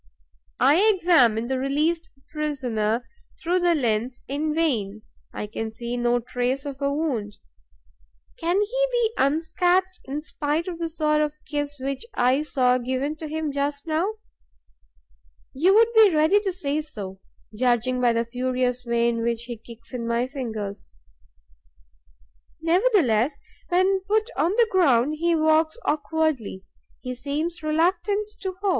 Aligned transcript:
I 0.59 0.77
examine 0.95 1.45
the 1.45 1.59
released 1.59 2.09
prisoner 2.33 3.07
through 3.39 3.59
the 3.59 3.75
lens 3.75 4.23
in 4.27 4.51
vain; 4.55 5.03
I 5.31 5.45
can 5.45 5.71
see 5.71 5.95
no 5.95 6.19
trace 6.19 6.65
of 6.65 6.81
a 6.81 6.91
wound. 6.91 7.37
Can 8.35 8.59
he 8.59 8.85
be 8.91 9.13
unscathed, 9.19 9.99
in 10.05 10.23
spite 10.23 10.67
of 10.67 10.79
the 10.79 10.89
sort 10.89 11.21
of 11.21 11.37
kiss 11.45 11.77
which 11.79 12.03
I 12.15 12.41
saw 12.41 12.79
given 12.79 13.15
to 13.17 13.27
him 13.27 13.51
just 13.51 13.85
now? 13.85 14.15
You 15.53 15.75
would 15.75 15.93
be 15.93 16.09
ready 16.15 16.39
to 16.39 16.51
say 16.51 16.81
so, 16.81 17.19
judging 17.55 18.01
by 18.01 18.11
the 18.11 18.25
furious 18.25 18.83
way 18.83 19.07
in 19.07 19.21
which 19.21 19.43
he 19.43 19.55
kicks 19.55 19.93
in 19.93 20.07
my 20.07 20.25
fingers. 20.25 20.95
Nevertheless, 22.59 23.37
when 23.69 23.99
put 24.07 24.31
on 24.35 24.49
the 24.53 24.67
ground, 24.71 25.17
he 25.19 25.35
walks 25.35 25.77
awkwardly, 25.85 26.63
he 27.01 27.13
seems 27.13 27.61
reluctant 27.61 28.27
to 28.39 28.53
hop. 28.63 28.69